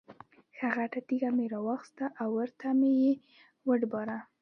[0.57, 3.13] ښه غټه تیږه مې را واخسته او ورته مې یې
[3.67, 4.19] وډباړه.